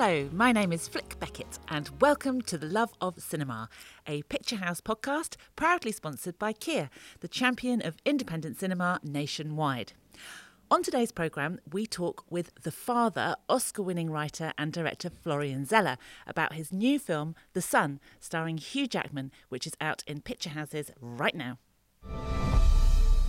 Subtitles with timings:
[0.00, 3.68] Hello, my name is Flick Beckett, and welcome to The Love of Cinema,
[4.06, 6.88] a Picturehouse podcast proudly sponsored by Kia,
[7.18, 9.94] the champion of independent cinema nationwide.
[10.70, 15.96] On today's programme, we talk with the father, Oscar winning writer and director Florian Zeller,
[16.28, 20.92] about his new film, The Son, starring Hugh Jackman, which is out in picture houses
[21.00, 21.58] right now.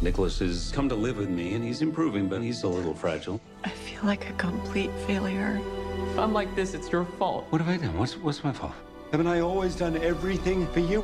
[0.04, 3.42] Nicholas has come to live with me and he's improving, but he's a little fragile.
[3.64, 5.60] I feel like a complete failure.
[6.08, 7.46] If I'm like this, it's your fault.
[7.50, 7.98] What have I done?
[7.98, 8.74] What's, what's my fault?
[9.12, 11.04] Haven't I always done everything for you?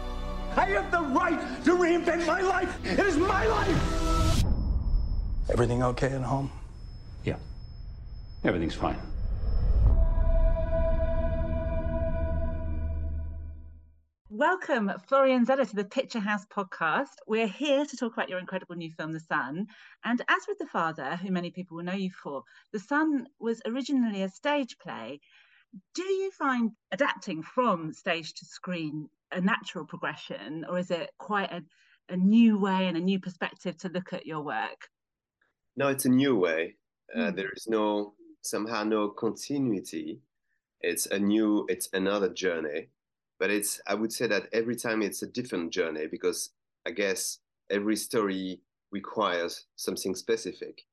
[0.55, 2.77] I have the right to reinvent my life.
[2.85, 4.43] It is my life.
[5.49, 6.49] Everything okay at home?
[7.23, 7.37] Yeah.
[8.43, 8.97] Everything's fine.
[14.37, 17.15] Welcome, Florian Zeller, to the Picturehouse podcast.
[17.25, 19.67] We're here to talk about your incredible new film, The Son.
[20.03, 23.61] And as with The Father, who many people will know you for, The Son was
[23.65, 25.21] originally a stage play.
[25.93, 31.53] Do you find adapting from stage to screen a natural progression, or is it quite
[31.53, 31.61] a,
[32.09, 34.89] a new way and a new perspective to look at your work?
[35.77, 36.75] No, it's a new way.
[37.15, 37.35] Uh, Mm.
[37.37, 40.19] there is no somehow no continuity.
[40.81, 42.89] It's a new, it's another journey.
[43.39, 46.51] But it's I would say that every time it's a different journey because
[46.85, 50.83] I guess every story requires something specific.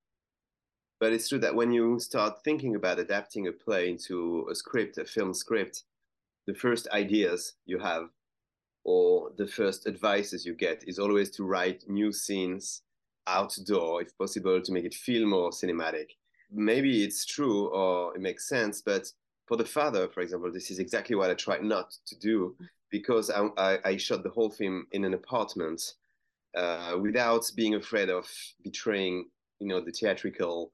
[0.98, 4.98] But it's true that when you start thinking about adapting a play into a script,
[4.98, 5.84] a film script,
[6.46, 8.10] the first ideas you have
[8.84, 12.82] or the first advices you get is always to write new scenes
[13.26, 16.10] outdoor, if possible, to make it feel more cinematic.
[16.50, 19.12] Maybe it's true or it makes sense, but
[19.52, 22.56] for the father, for example, this is exactly what I tried not to do
[22.90, 25.92] because I, I, I shot the whole film in an apartment
[26.56, 28.26] uh, without being afraid of
[28.64, 29.26] betraying,
[29.60, 30.72] you know, the theatrical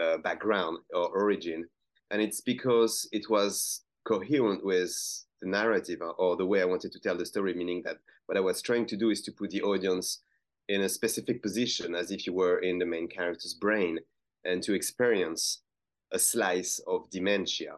[0.00, 1.64] uh, background or origin.
[2.12, 4.94] And it's because it was coherent with
[5.42, 8.42] the narrative or the way I wanted to tell the story, meaning that what I
[8.42, 10.20] was trying to do is to put the audience
[10.68, 13.98] in a specific position as if you were in the main character's brain
[14.44, 15.62] and to experience
[16.12, 17.74] a slice of dementia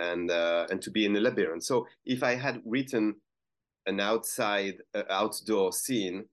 [0.00, 1.64] and uh, and to be in a labyrinth.
[1.64, 3.16] So if I had written
[3.86, 6.24] an outside uh, outdoor scene,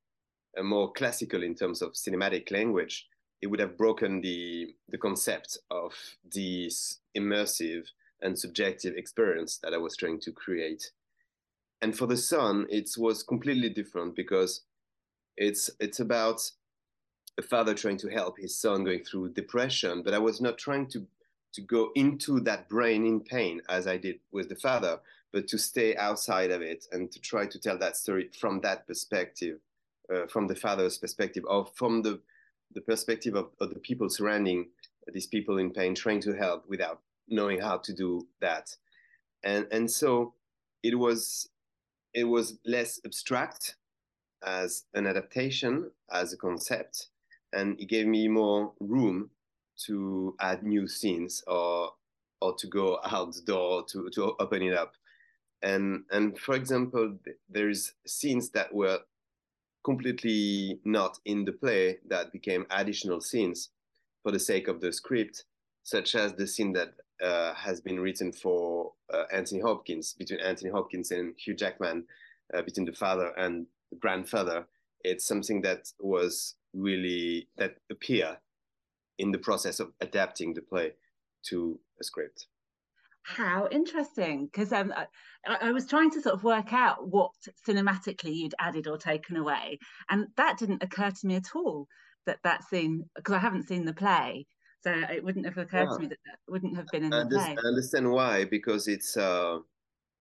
[0.58, 3.08] uh, more classical in terms of cinematic language,
[3.42, 7.84] it would have broken the the concept of this immersive
[8.22, 10.92] and subjective experience that I was trying to create.
[11.82, 14.64] And for the son, it was completely different because
[15.36, 16.52] it's it's about
[17.38, 20.88] a father trying to help his son going through depression, but I was not trying
[20.88, 21.06] to
[21.58, 25.00] to go into that brain in pain as I did with the father,
[25.34, 28.86] but to stay outside of it and to try to tell that story from that
[28.86, 29.58] perspective,
[30.14, 32.22] uh, from the father's perspective, or from the
[32.76, 34.68] the perspective of, of the people surrounding
[35.14, 38.76] these people in pain, trying to help without knowing how to do that,
[39.44, 40.36] and and so
[40.84, 41.50] it was
[42.14, 43.78] it was less abstract
[44.46, 47.08] as an adaptation, as a concept,
[47.52, 49.32] and it gave me more room
[49.86, 51.92] to add new scenes or
[52.42, 54.94] or to go out outdoor to to open it up.
[55.62, 57.18] And and for example,
[57.50, 59.00] there's scenes that were
[59.84, 63.70] completely not in the play that became additional scenes
[64.22, 65.46] for the sake of the script,
[65.84, 66.94] such as the scene that
[67.24, 72.04] uh, has been written for uh, Anthony Hopkins between Anthony Hopkins and Hugh Jackman,
[72.54, 74.68] uh, between the father and the grandfather.
[75.04, 78.38] It's something that was really that appear
[79.18, 80.94] in the process of adapting the play
[81.44, 82.48] to a script.
[83.24, 84.46] How interesting!
[84.46, 85.08] Because um, I,
[85.46, 87.32] I was trying to sort of work out what
[87.68, 89.80] cinematically you'd added or taken away,
[90.10, 91.88] and that didn't occur to me at all.
[92.26, 94.48] That that scene, because I haven't seen the play,
[94.82, 95.96] so it wouldn't have occurred Yeah.
[95.96, 97.58] to me that that wouldn't have been in I the play.
[97.58, 99.60] I understand why, because it's uh,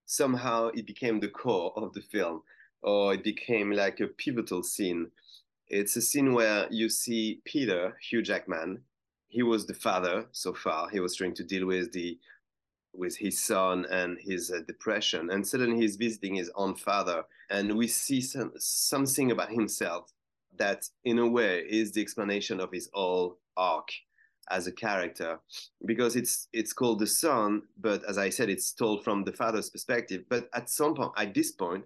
[0.05, 2.43] somehow it became the core of the film,
[2.81, 5.11] or it became like a pivotal scene.
[5.69, 8.83] It's a scene where you see Peter, Hugh Jackman.
[9.27, 10.89] He was the father so far.
[10.89, 12.17] He was trying to deal with the
[12.93, 17.77] with his son and his uh, depression, and suddenly he's visiting his own father, and
[17.77, 20.11] we see some, something about himself
[20.57, 23.89] that, in a way, is the explanation of his whole arc
[24.49, 25.39] as a character.
[25.85, 29.69] Because it's it's called the son but as i said it's told from the father's
[29.69, 30.23] perspective.
[30.29, 31.85] But at some point at this point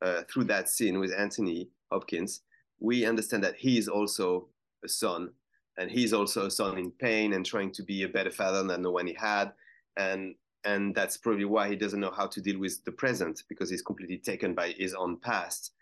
[0.00, 2.40] uh, through that scene with anthony hopkins
[2.80, 4.48] we understand that he is also
[4.84, 5.30] a son
[5.78, 8.82] and he's also a son in pain and trying to be a better father than
[8.82, 9.52] the one he had
[9.96, 10.34] and
[10.64, 13.82] and that's probably why he doesn't know how to deal with the present because he's
[13.82, 15.72] completely taken by his own past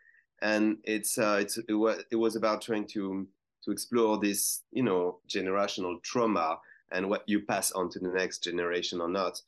[0.42, 3.26] and it's uh, it's it was it was about trying to
[3.62, 6.58] to explore this you know generational trauma
[6.92, 9.40] and what you pass on to the next generation or not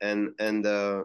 [0.00, 1.02] and and uh,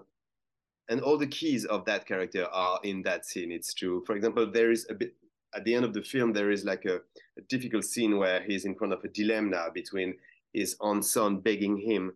[0.91, 3.51] and all the keys of that character are in that scene.
[3.51, 4.03] It's true.
[4.05, 5.15] For example, there is a bit
[5.55, 6.33] at the end of the film.
[6.33, 6.97] There is like a,
[7.37, 10.15] a difficult scene where he's in front of a dilemma between
[10.53, 12.13] his own son begging him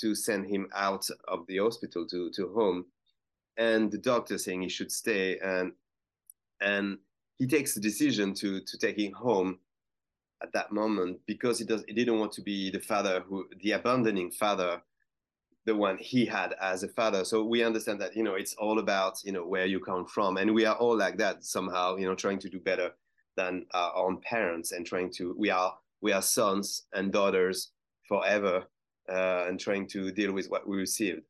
[0.00, 2.86] to send him out of the hospital to to home,
[3.56, 5.72] and the doctor saying he should stay, and
[6.60, 6.98] and
[7.38, 9.58] he takes the decision to to take him home
[10.42, 13.72] at that moment because he does he didn't want to be the father who the
[13.72, 14.80] abandoning father
[15.68, 17.26] the one he had as a father.
[17.26, 20.38] So we understand that you know it's all about you know where you come from.
[20.38, 22.90] And we are all like that somehow you know trying to do better
[23.36, 27.70] than our own parents and trying to we are we are sons and daughters
[28.08, 28.64] forever
[29.12, 31.20] uh, and trying to deal with what we received.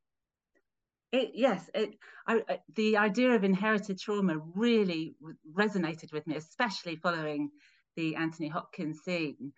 [1.11, 1.91] It, yes, it,
[2.29, 5.17] I, I, the idea of inherited trauma really
[5.53, 7.51] resonated with me, especially following
[7.97, 9.53] the Anthony Hopkins scene.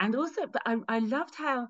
[0.00, 1.68] And also, but I, I loved how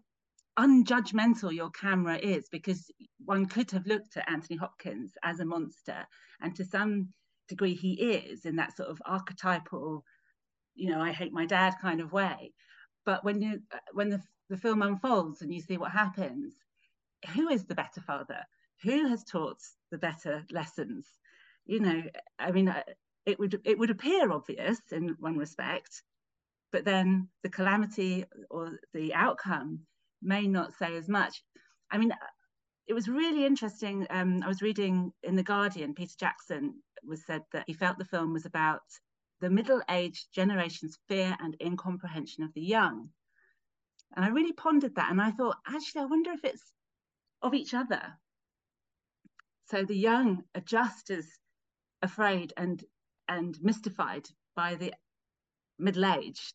[0.59, 2.91] unjudgmental your camera is because
[3.25, 6.06] one could have looked at Anthony Hopkins as a monster,
[6.41, 7.09] and to some
[7.49, 10.05] degree, he is in that sort of archetypal,
[10.75, 12.53] you know, I hate my dad kind of way.
[13.05, 13.61] But when you
[13.93, 16.55] when the, the film unfolds and you see what happens,
[17.35, 18.45] who is the better father?
[18.85, 19.59] who has taught
[19.91, 21.09] the better lessons?
[21.67, 22.03] You know,
[22.39, 22.73] I mean,
[23.27, 26.03] it would it would appear obvious in one respect,
[26.73, 29.81] but then the calamity or the outcome
[30.25, 31.43] may not say as much.
[31.91, 32.12] I mean,
[32.87, 34.06] it was really interesting.
[34.11, 35.94] Um, I was reading in the Guardian.
[35.94, 38.82] Peter Jackson was said that he felt the film was about
[39.41, 43.11] the middle-aged generation's fear and incomprehension of the young.
[44.17, 46.73] And I really pondered that, and I thought, actually, I wonder if it's
[47.43, 48.19] of each other
[49.67, 51.26] so the young are just as
[52.03, 52.85] afraid and
[53.29, 54.93] and mystified by the
[55.79, 56.55] middle-aged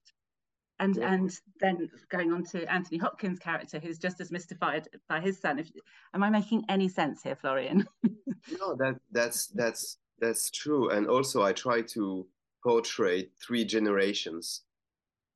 [0.80, 1.14] and yeah.
[1.14, 5.60] and then going on to Anthony Hopkins' character, who's just as mystified by his son.
[5.60, 5.72] If,
[6.14, 7.88] am I making any sense here, Florian?
[8.04, 10.90] no, that that's that's that's true.
[10.90, 12.28] And also, I try to
[12.64, 14.62] portray three generations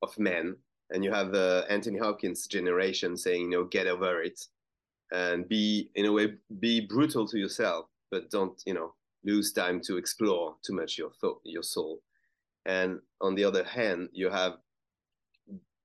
[0.02, 0.56] of men,
[0.90, 4.40] and you have the Anthony Hopkins generation saying, you know, get over it,
[5.12, 8.94] and be in a way be brutal to yourself but don't you know
[9.24, 12.00] lose time to explore too much your thought your soul
[12.66, 14.54] and on the other hand you have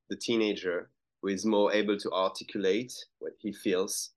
[0.10, 0.90] the teenager
[1.22, 4.12] who is more able to articulate what he feels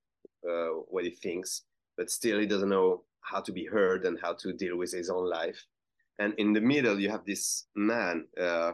[0.49, 1.63] uh, what he thinks
[1.97, 5.09] but still he doesn't know how to be heard and how to deal with his
[5.09, 5.65] own life
[6.19, 8.73] and in the middle you have this man uh,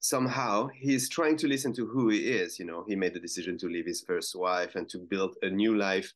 [0.00, 2.58] somehow he's trying to listen to who he is.
[2.58, 5.50] You know, he made the decision to leave his first wife and to build a
[5.50, 6.12] new life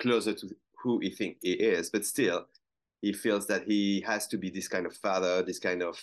[0.00, 0.48] closer to
[0.82, 1.90] who he think he is.
[1.90, 2.46] But still,
[3.00, 6.02] he feels that he has to be this kind of father, this kind of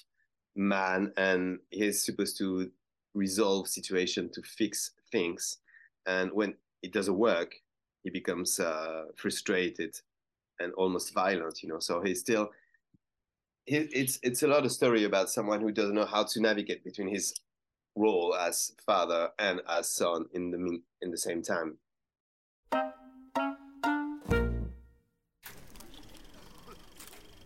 [0.56, 2.72] man, and he's supposed to
[3.14, 5.58] resolve situation to fix things.
[6.06, 7.56] And when it doesn't work,
[8.04, 9.96] he becomes uh, frustrated
[10.60, 11.64] and almost violent.
[11.64, 12.50] You know, so he's still
[13.66, 17.08] it's it's a lot of story about someone who doesn't know how to navigate between
[17.08, 17.34] his
[17.96, 21.78] role as father and as son in the in the same time.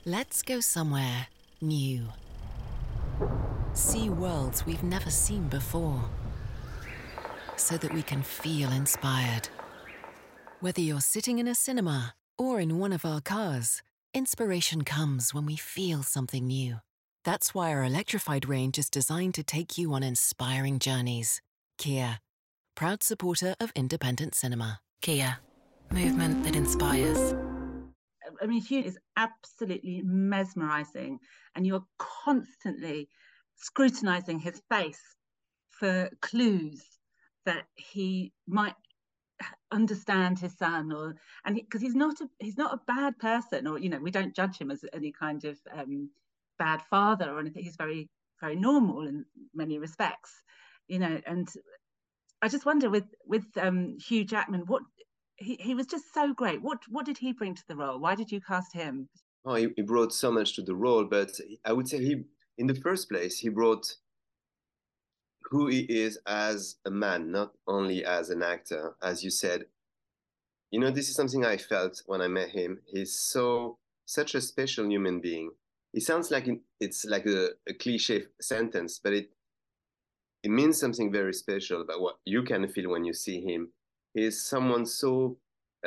[0.05, 1.27] Let's go somewhere
[1.59, 2.07] new.
[3.77, 6.03] See worlds we've never seen before.
[7.55, 9.49] So that we can feel inspired.
[10.59, 13.81] Whether you're sitting in a cinema or in one of our cars,
[14.17, 16.77] Inspiration comes when we feel something new.
[17.23, 21.39] That's why our electrified range is designed to take you on inspiring journeys.
[21.77, 22.19] Kia,
[22.73, 24.79] proud supporter of independent cinema.
[25.03, 25.37] Kia,
[25.91, 27.35] movement that inspires.
[28.41, 31.19] I mean, Hugh is absolutely mesmerizing,
[31.53, 33.09] and you're constantly
[33.57, 35.01] scrutinizing his face
[35.69, 36.83] for clues
[37.45, 38.75] that he might
[39.71, 43.67] understand his son or and because he, he's not a he's not a bad person
[43.67, 46.09] or you know we don't judge him as any kind of um,
[46.57, 47.63] bad father or anything.
[47.63, 48.09] He's very
[48.41, 50.31] very normal in many respects
[50.87, 51.49] you know and
[52.43, 54.83] i just wonder with with um, hugh jackman what
[55.37, 56.61] he, he was just so great.
[56.61, 57.99] What what did he bring to the role?
[57.99, 59.07] Why did you cast him?
[59.45, 61.31] Oh he, he brought so much to the role but
[61.63, 62.23] i would say he
[62.57, 63.95] in the first place he brought
[65.49, 68.95] who he is as a man, not only as an actor.
[69.01, 69.65] As you said,
[70.71, 72.79] you know, this is something I felt when I met him.
[72.85, 75.51] He's so such a special human being.
[75.93, 76.47] It sounds like
[76.79, 79.29] it's like a, a cliche sentence, but it
[80.43, 83.69] it means something very special about what you can feel when you see him.
[84.13, 85.37] He is someone so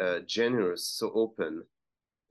[0.00, 1.64] uh, generous, so open,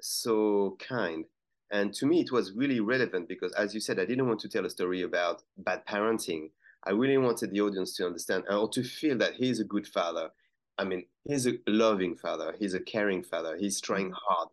[0.01, 1.25] so kind.
[1.71, 4.49] And to me, it was really relevant because, as you said, I didn't want to
[4.49, 6.51] tell a story about bad parenting.
[6.83, 9.87] I really wanted the audience to understand or to feel that he is a good
[9.87, 10.31] father.
[10.77, 12.55] I mean, he's a loving father.
[12.57, 13.57] He's a caring father.
[13.57, 14.13] He's trying Mhm.
[14.13, 14.49] hard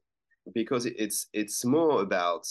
[0.52, 2.46] because it's it's more about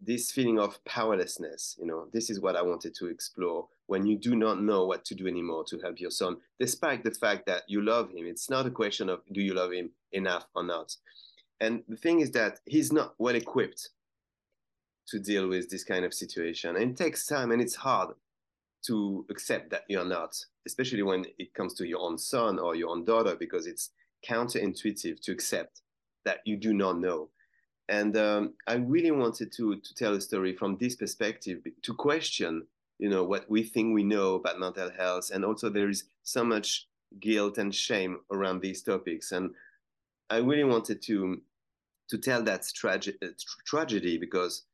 [0.00, 1.76] this feeling of powerlessness.
[1.78, 3.68] You know, this is what I wanted to explore.
[3.86, 7.10] When you do not know what to do anymore to help your son, despite the
[7.10, 10.46] fact that you love him, it's not a question of do you love him enough
[10.54, 10.96] or not.
[11.60, 13.90] And the thing is that he's not well equipped
[15.08, 16.76] to deal with this kind of situation.
[16.76, 18.10] And it takes time and it's hard
[18.86, 20.36] to accept that you're not,
[20.66, 23.90] especially when it comes to your own son or your own daughter, because it's
[24.26, 25.82] counterintuitive to accept
[26.24, 27.28] that you do not know.
[27.88, 32.66] And um, I really wanted to to tell a story from this perspective to question,
[32.98, 36.44] you know, what we think we know about mental health, and also there is so
[36.44, 36.86] much
[37.18, 39.32] guilt and shame around these topics.
[39.32, 39.50] And
[40.30, 41.42] I really wanted to
[42.10, 43.28] to tell that trage- uh,
[43.64, 44.64] tragedy because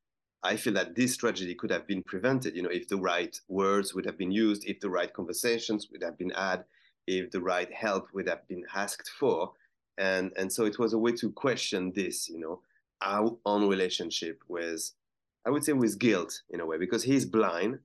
[0.43, 3.95] I feel that this tragedy could have been prevented, you know, if the right words
[3.95, 6.65] would have been used, if the right conversations would have been had,
[7.07, 9.53] if the right help would have been asked for.
[9.99, 12.61] And, and so it was a way to question this, you know,
[13.01, 14.93] our own relationship with,
[15.47, 17.79] I would say, with guilt in a way, because he's blind.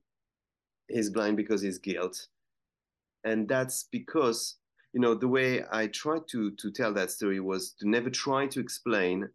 [0.88, 2.28] He's blind because he's guilt.
[3.24, 4.56] And that's because,
[4.92, 8.46] you know, the way I tried to, to tell that story was to never try
[8.48, 9.30] to explain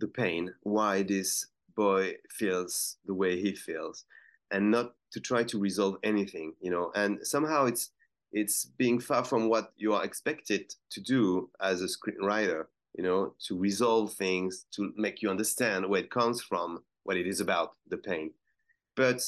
[0.00, 4.04] the pain, why this boy feels the way he feels,
[4.50, 6.90] and not to try to resolve anything, you know.
[6.94, 7.90] And somehow it's
[8.32, 12.66] it's being far from what you are expected to do as a screenwriter,
[12.96, 17.26] you know, to resolve things, to make you understand where it comes from, what it
[17.26, 18.30] is about, the pain.
[18.96, 19.20] But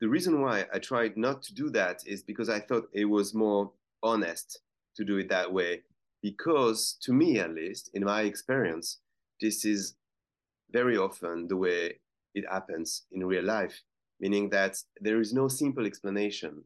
[0.00, 3.32] the reason why I tried not to do that is because I thought it was
[3.32, 3.70] more
[4.02, 4.60] honest
[4.96, 5.82] to do it that way.
[6.24, 9.00] Because to me, at least, in my experience,
[9.42, 9.94] this is
[10.70, 12.00] very often the way
[12.34, 13.82] it happens in real life,
[14.18, 16.64] meaning that there is no simple explanation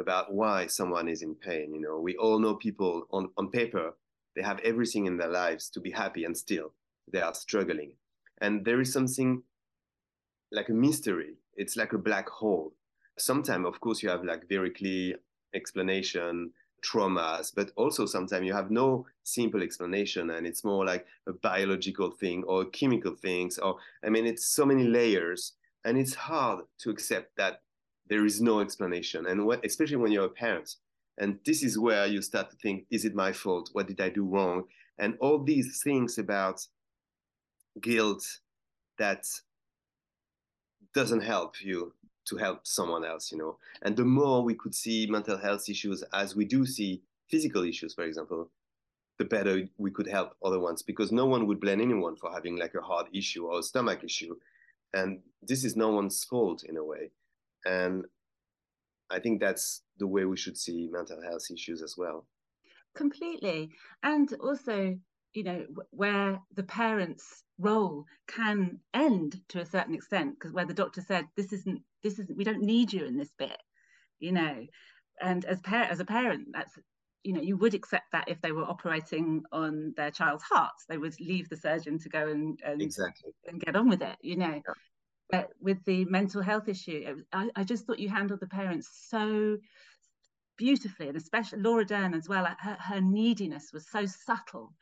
[0.00, 1.74] about why someone is in pain.
[1.74, 3.92] You know, we all know people on, on paper,
[4.34, 6.72] they have everything in their lives to be happy and still
[7.12, 7.92] they are struggling.
[8.40, 9.42] And there is something
[10.50, 11.34] like a mystery.
[11.56, 12.72] It's like a black hole.
[13.18, 15.16] Sometimes, of course, you have like very clear
[15.54, 16.52] explanation,
[16.84, 22.10] traumas, but also sometimes you have no simple explanation and it's more like a biological
[22.10, 23.58] thing or chemical things.
[23.58, 25.52] Or, I mean, it's so many layers
[25.84, 27.62] and it's hard to accept that
[28.08, 29.26] there is no explanation.
[29.26, 30.76] And what, especially when you're a parent.
[31.18, 33.70] And this is where you start to think, is it my fault?
[33.72, 34.64] What did I do wrong?
[34.98, 36.66] And all these things about
[37.80, 38.24] guilt
[38.98, 39.24] that
[40.92, 41.92] doesn't help you
[42.26, 43.58] to help someone else, you know.
[43.82, 47.94] And the more we could see mental health issues as we do see physical issues,
[47.94, 48.50] for example,
[49.18, 52.56] the better we could help other ones because no one would blame anyone for having
[52.56, 54.34] like a heart issue or a stomach issue.
[54.92, 57.10] And this is no one's fault in a way.
[57.64, 58.04] And
[59.10, 62.26] I think that's the way we should see mental health issues as well.
[62.94, 63.70] Completely.
[64.02, 64.98] And also,
[65.34, 70.74] you know, where the parents' role can end to a certain extent, because where the
[70.74, 73.58] doctor said, this isn't, this isn't, we don't need you in this bit,
[74.20, 74.66] you know.
[75.20, 76.78] And as par- as a parent, that's
[77.24, 80.98] you know, you would accept that if they were operating on their child's hearts, they
[80.98, 84.36] would leave the surgeon to go and, and exactly and get on with it, you
[84.36, 84.60] know.
[84.66, 84.74] Yeah.
[85.30, 89.56] But with the mental health issue, I, I just thought you handled the parents so
[90.58, 92.46] beautifully, and especially Laura Dern as well.
[92.58, 94.74] Her, her neediness was so subtle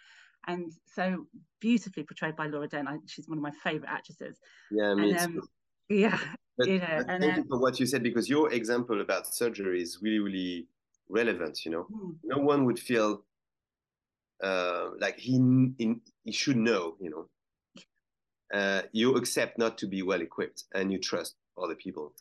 [0.46, 1.26] and so
[1.60, 2.88] beautifully portrayed by Laura Dern.
[2.88, 4.38] I, she's one of my favorite actresses.
[4.70, 5.48] Yeah, me and, um,
[5.88, 6.18] yeah,
[6.58, 9.26] But, you know, and thank uh, you for what you said because your example about
[9.26, 10.66] surgery is really, really
[11.08, 11.64] relevant.
[11.64, 13.24] You know, mm, no one would feel
[14.42, 15.94] uh, like he, he
[16.24, 16.96] he should know.
[17.00, 22.12] You know, uh, you accept not to be well equipped and you trust other people.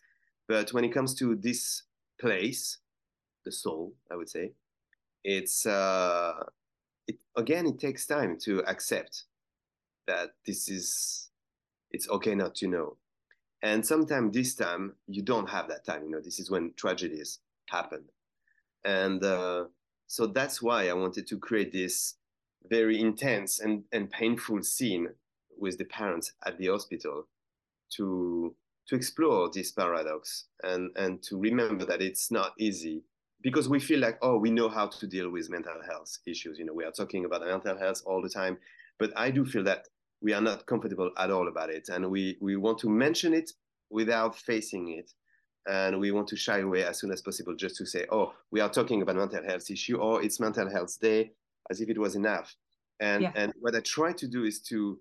[0.48, 1.84] But when it comes to this
[2.20, 2.78] place,
[3.44, 4.54] the soul, I would say,
[5.24, 6.44] it's uh,
[7.36, 7.66] again.
[7.66, 9.24] It takes time to accept
[10.08, 11.30] that this is
[11.92, 12.98] it's okay not to know
[13.62, 17.40] and sometimes this time you don't have that time you know this is when tragedies
[17.70, 18.04] happen
[18.84, 19.66] and uh,
[20.08, 22.16] so that's why i wanted to create this
[22.70, 25.08] very intense and, and painful scene
[25.58, 27.28] with the parents at the hospital
[27.90, 28.56] to
[28.88, 33.04] to explore this paradox and and to remember that it's not easy
[33.42, 36.66] because we feel like oh we know how to deal with mental health issues you
[36.66, 38.58] know we are talking about mental health all the time
[39.00, 39.88] but i do feel that
[40.22, 43.52] we are not comfortable at all about it and we we want to mention it
[43.90, 45.12] without facing it
[45.68, 48.60] and we want to shy away as soon as possible just to say oh we
[48.60, 51.32] are talking about mental health issue or it's mental health day
[51.70, 52.56] as if it was enough
[53.00, 53.32] and Yeah.
[53.36, 55.00] and what i try to do is to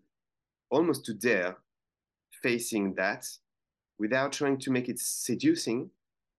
[0.70, 1.56] almost to dare
[2.42, 3.26] facing that
[3.98, 5.90] without trying to make it seducing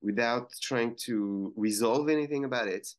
[0.01, 2.95] without trying to resolve anything about it,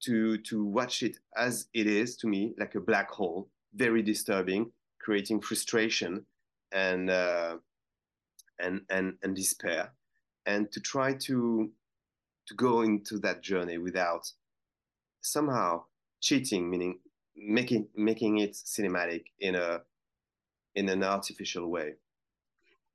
[0.00, 4.70] to to watch it as it is to me, like a black hole, very disturbing,
[5.00, 6.24] creating frustration
[6.72, 7.56] and uh,
[8.58, 9.92] and and and despair,
[10.46, 11.70] and to try to
[12.46, 14.32] to go into that journey without
[15.20, 15.82] somehow
[16.20, 16.98] cheating, meaning
[17.36, 19.82] making making it cinematic in a
[20.74, 21.94] in an artificial way.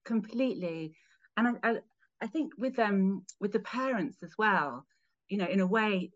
[0.06, 0.96] Completely,
[1.38, 1.78] and I, I,
[2.24, 4.86] I think with um with the parents as well,
[5.28, 6.10] you know, in a way,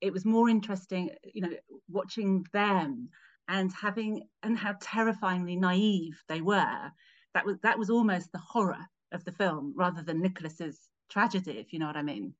[0.00, 1.50] it was more interesting, you know,
[1.90, 3.08] watching them
[3.48, 6.92] and having and how terrifyingly naive they were.
[7.34, 10.78] That was that was almost the horror of the film rather than Nicholas's
[11.10, 12.34] tragedy, if you know what I mean.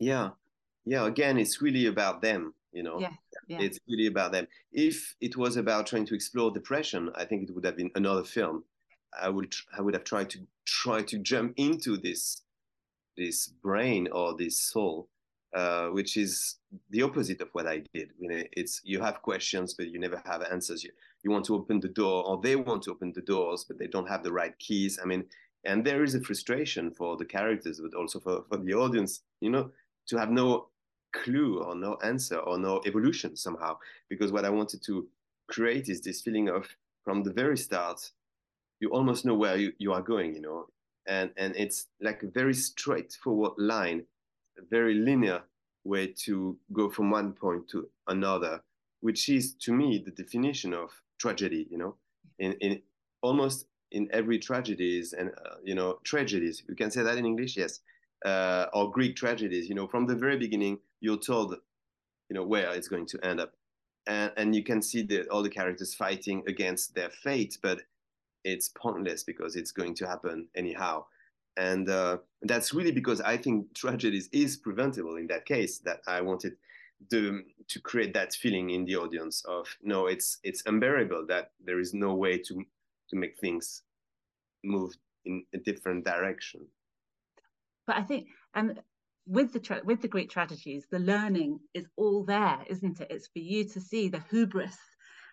[0.00, 0.30] Yeah,
[0.84, 1.06] yeah.
[1.06, 2.52] Again, it's really about them.
[2.72, 3.14] You know, yeah,
[3.46, 3.58] yeah.
[3.60, 4.48] it's really about them.
[4.72, 8.24] If it was about trying to explore depression, I think it would have been another
[8.24, 8.64] film.
[9.20, 10.40] I would I would have tried to
[10.70, 12.42] try to jump into this
[13.16, 15.08] this brain or this soul,
[15.54, 16.56] uh, which is
[16.90, 18.10] the opposite of what I did.
[18.18, 20.84] You know, it's you have questions but you never have answers.
[20.84, 20.90] You
[21.22, 23.88] you want to open the door or they want to open the doors but they
[23.88, 24.98] don't have the right keys.
[25.02, 25.24] I mean,
[25.64, 29.22] and there is a frustration for the characters but also for, for the audience.
[29.40, 29.70] You know,
[30.06, 30.68] to have no
[31.12, 33.76] clue or no answer or no evolution somehow
[34.08, 35.08] because what I wanted to
[35.48, 36.68] create is this feeling of
[37.04, 38.12] from the very start
[38.80, 40.66] you almost know where you, you are going you know?
[41.06, 44.04] And and it's like a very straightforward line
[44.58, 45.42] a very linear
[45.84, 48.62] way to go from one point to another
[49.00, 51.94] which is to me the definition of tragedy you know?
[52.38, 52.82] In in
[53.22, 56.62] almost in every tragedies and uh, you know tragedies.
[56.68, 57.56] You can say that in english?
[57.56, 57.80] Yes.
[58.24, 59.86] Uh, or greek tragedies you know?
[59.86, 61.56] From the very beginning you're told
[62.28, 63.52] you know where it's going to end up.
[64.06, 67.80] And and you can see that all the characters fighting against their fate but
[68.44, 71.04] it's pointless because it's going to happen anyhow.
[71.56, 76.20] And uh, that's really because I think tragedies is preventable in that case that I
[76.20, 76.56] wanted
[77.10, 81.80] to, to create that feeling in the audience of no, it's it's unbearable that there
[81.80, 82.64] is no way to
[83.08, 83.82] to make things
[84.62, 86.66] move in a different direction.
[87.86, 88.74] But I think um,
[89.26, 93.10] with the tra- with the great tragedies, the learning is all there, isn't it?
[93.10, 94.76] It's for you to see the hubris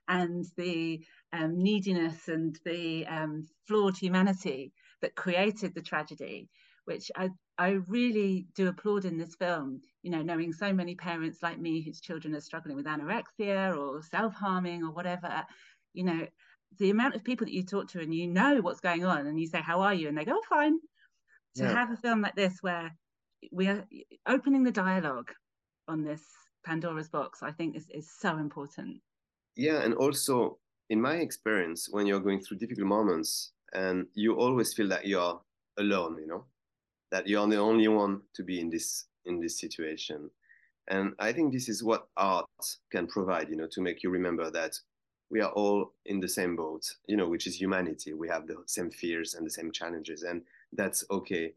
[0.08, 6.50] and the um, neediness and the um, flawed humanity that created the tragedy,
[6.86, 9.82] which I, I really do applaud in this film.
[10.04, 14.02] You know, knowing so many parents like me whose children are struggling with anorexia or
[14.02, 15.44] self harming or whatever,
[15.94, 16.28] you know,
[16.80, 19.40] the amount of people that you talk to and you know what's going on and
[19.40, 20.08] you say, How are you?
[20.08, 20.80] And they go, oh, Fine.
[21.58, 21.74] To yeah.
[21.74, 22.96] have a film like this where
[23.52, 23.84] we are
[24.28, 25.32] opening the dialogue
[25.88, 26.22] on this
[26.66, 29.02] Pandora's box, I think is, is so important
[29.58, 30.58] yeah and also
[30.90, 35.40] in my experience when you're going through difficult moments and you always feel that you're
[35.78, 36.46] alone you know
[37.12, 40.30] that you're the only one to be in this in this situation.
[40.90, 42.46] And i think this is what art
[42.92, 44.80] can provide you know to make you remember that
[45.30, 48.14] we are all in the same boat you know which is humanity.
[48.14, 51.54] We have the same fears and the same challenges and that's okay.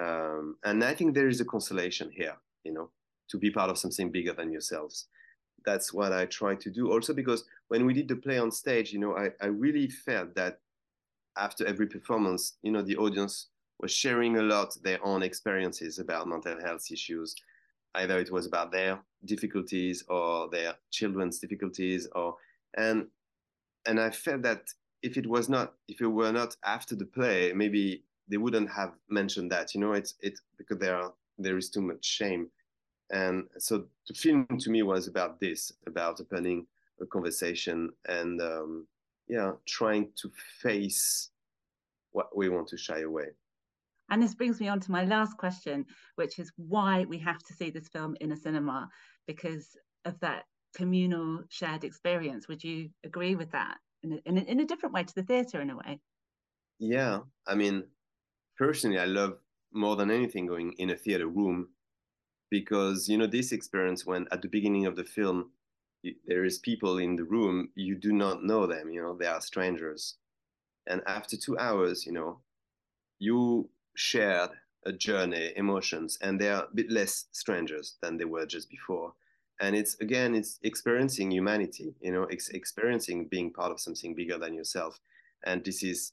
[0.00, 2.90] Um, and i think there is a consolation here you know
[3.28, 5.08] to be part of something bigger than yourselves
[5.64, 6.92] that's what I try to do.
[6.92, 10.34] Also, because when we did the play on stage, you know, I, I really felt
[10.34, 10.60] that
[11.36, 13.48] after every performance, you know, the audience
[13.80, 17.34] was sharing a lot their own experiences about mental health issues.
[17.94, 22.36] Either it was about their difficulties or their children's difficulties, or
[22.76, 23.06] and
[23.86, 24.68] and I felt that
[25.02, 28.92] if it was not, if it were not after the play, maybe they wouldn't have
[29.08, 29.74] mentioned that.
[29.74, 32.50] You know, it's it because there are there is too much shame
[33.10, 36.66] and so the film to me was about this, about opening
[37.00, 38.86] a conversation and um,
[39.28, 41.30] yeah, trying to face
[42.12, 43.28] what we want to shy away.
[44.10, 47.52] And this brings me on to my last question, which is why we have to
[47.52, 48.88] see this film in a cinema
[49.26, 50.44] because of that
[50.74, 52.48] communal shared experience.
[52.48, 55.22] Would you agree with that in a, in a, in a different way to the
[55.22, 56.00] theatre in a way?
[56.80, 57.84] Yeah, I mean,
[58.58, 59.38] personally, I love
[59.72, 61.68] more than anything going in a theater room
[62.50, 65.50] because you know this experience when at the beginning of the film
[66.26, 69.40] there is people in the room you do not know them you know they are
[69.40, 70.16] strangers.
[70.86, 72.40] And after two hours you know
[73.18, 74.50] you shared
[74.86, 79.12] a journey emotions and they are a bit less strangers than they were just before.
[79.60, 84.38] And it's again it's experiencing humanity you know ex- experiencing being part of something bigger
[84.38, 85.00] than yourself.
[85.44, 86.12] And this is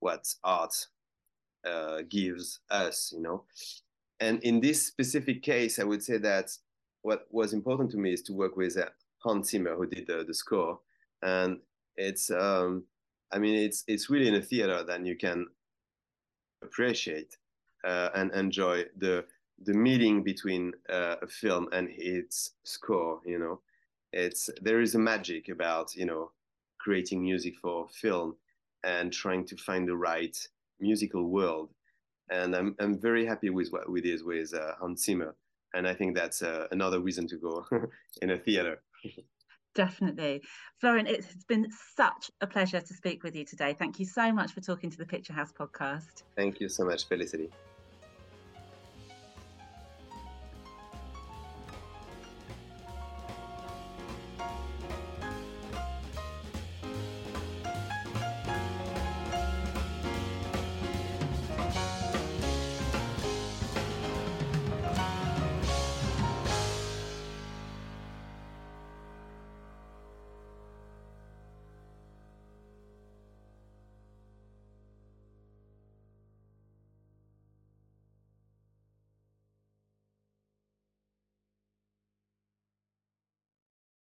[0.00, 0.86] what art
[1.66, 3.44] uh, gives us you know
[4.20, 6.50] and in this specific case, I would say that
[7.02, 8.86] what was important to me is to work with uh,
[9.18, 10.80] Hans Zimmer, who did the, the score.
[11.22, 11.58] And
[11.96, 12.84] it's, um,
[13.32, 15.46] I mean, it's it's really in a theater that you can
[16.62, 17.36] appreciate
[17.84, 19.24] uh, and enjoy the
[19.64, 23.20] the meeting between uh, a film and its score.
[23.26, 23.60] You know,
[24.12, 26.30] it's there is a magic about you know
[26.78, 28.36] creating music for film
[28.84, 30.36] and trying to find the right
[30.80, 31.70] musical world.
[32.30, 35.34] And I'm I'm very happy with what we did with uh, Hans Zimmer,
[35.74, 37.64] and I think that's uh, another reason to go
[38.22, 38.82] in a theater.
[39.74, 40.42] Definitely.
[40.80, 43.76] Florian, it's been such a pleasure to speak with you today.
[43.78, 46.24] Thank you so much for talking to the Picturehouse podcast.
[46.36, 47.50] Thank you so much, Felicity.